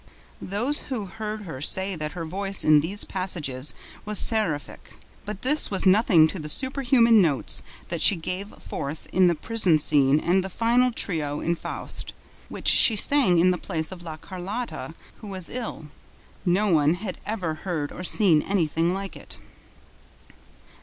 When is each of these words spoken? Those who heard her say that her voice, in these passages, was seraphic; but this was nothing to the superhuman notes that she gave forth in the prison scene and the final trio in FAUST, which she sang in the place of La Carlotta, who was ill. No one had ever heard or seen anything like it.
Those 0.41 0.79
who 0.89 1.05
heard 1.05 1.43
her 1.43 1.61
say 1.61 1.95
that 1.95 2.13
her 2.13 2.25
voice, 2.25 2.63
in 2.63 2.79
these 2.79 3.03
passages, 3.03 3.75
was 4.03 4.17
seraphic; 4.17 4.97
but 5.25 5.43
this 5.43 5.69
was 5.69 5.85
nothing 5.85 6.27
to 6.29 6.39
the 6.39 6.49
superhuman 6.49 7.21
notes 7.21 7.61
that 7.89 8.01
she 8.01 8.15
gave 8.15 8.49
forth 8.63 9.05
in 9.13 9.27
the 9.27 9.35
prison 9.35 9.77
scene 9.77 10.19
and 10.19 10.43
the 10.43 10.49
final 10.49 10.91
trio 10.91 11.39
in 11.39 11.53
FAUST, 11.55 12.13
which 12.49 12.69
she 12.69 12.95
sang 12.95 13.37
in 13.37 13.51
the 13.51 13.59
place 13.59 13.91
of 13.91 14.01
La 14.01 14.17
Carlotta, 14.17 14.95
who 15.17 15.27
was 15.27 15.49
ill. 15.51 15.85
No 16.47 16.67
one 16.67 16.95
had 16.95 17.19
ever 17.23 17.53
heard 17.61 17.91
or 17.91 18.03
seen 18.03 18.41
anything 18.41 18.95
like 18.95 19.15
it. 19.15 19.37